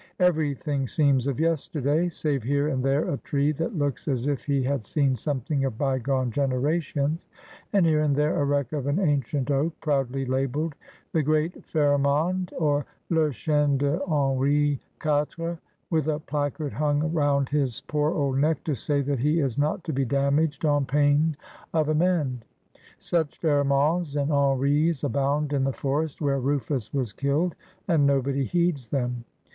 [0.19, 4.63] Everything seems of yesterday, save here and there a tree that looks as if he
[4.63, 7.27] had seen something of bygone generations,
[7.71, 10.73] and here and there a wreck of an ancient oak, proudly labelled'
[11.13, 15.59] The Great Pharamond,' or' ie Cheae de Henri IV.,'
[15.91, 19.83] with a placard hung round his poor old neck to say that he is not
[19.83, 21.37] to be damaged' on pain
[21.75, 22.43] of amend.'
[22.97, 27.53] Such Phara monds and Henris abound in the forest where Ruf us was killed,
[27.87, 29.25] and nobody heeds them.